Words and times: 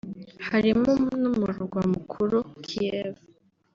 harimo 0.47 0.91
n’Umurwa 1.21 1.81
Mukuru 1.93 2.37
Kiev 2.65 3.15